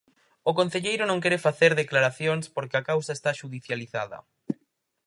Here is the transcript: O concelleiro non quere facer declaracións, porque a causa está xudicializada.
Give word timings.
O 0.49 0.51
concelleiro 0.59 1.03
non 1.07 1.21
quere 1.23 1.43
facer 1.47 1.71
declaracións, 1.73 2.43
porque 2.55 2.77
a 2.77 2.85
causa 2.89 3.11
está 3.17 3.31
xudicializada. 3.39 4.17